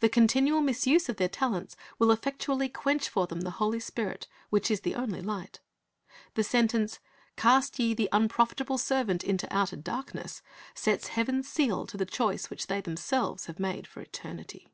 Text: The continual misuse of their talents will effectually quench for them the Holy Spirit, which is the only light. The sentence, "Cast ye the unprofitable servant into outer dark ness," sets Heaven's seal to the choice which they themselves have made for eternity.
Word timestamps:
The 0.00 0.08
continual 0.08 0.62
misuse 0.62 1.08
of 1.08 1.14
their 1.14 1.28
talents 1.28 1.76
will 1.96 2.10
effectually 2.10 2.68
quench 2.68 3.08
for 3.08 3.28
them 3.28 3.42
the 3.42 3.52
Holy 3.62 3.78
Spirit, 3.78 4.26
which 4.48 4.68
is 4.68 4.80
the 4.80 4.96
only 4.96 5.20
light. 5.22 5.60
The 6.34 6.42
sentence, 6.42 6.98
"Cast 7.36 7.78
ye 7.78 7.94
the 7.94 8.08
unprofitable 8.10 8.78
servant 8.78 9.22
into 9.22 9.46
outer 9.56 9.76
dark 9.76 10.12
ness," 10.12 10.42
sets 10.74 11.06
Heaven's 11.06 11.48
seal 11.48 11.86
to 11.86 11.96
the 11.96 12.04
choice 12.04 12.50
which 12.50 12.66
they 12.66 12.80
themselves 12.80 13.46
have 13.46 13.60
made 13.60 13.86
for 13.86 14.00
eternity. 14.00 14.72